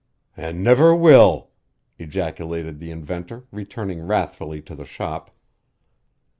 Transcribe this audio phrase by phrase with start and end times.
[0.35, 1.51] "An' never will!"
[1.99, 5.29] ejaculated the inventor returning wrathfully to the shop.